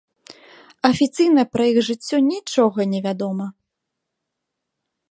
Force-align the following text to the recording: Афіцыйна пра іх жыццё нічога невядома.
Афіцыйна 0.89 1.43
пра 1.57 1.63
іх 1.73 1.77
жыццё 1.89 2.17
нічога 2.31 2.79
невядома. 2.95 3.47